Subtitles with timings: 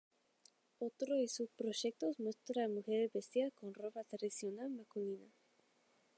[0.79, 5.29] Otro de sus proyectos muestra a mujeres vestidas con ropa tradicional masculina.